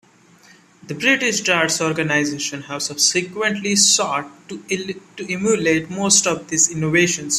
[0.87, 4.63] The British Darts Organisation have subsequently sought to
[5.29, 7.29] emulate most of these innovations.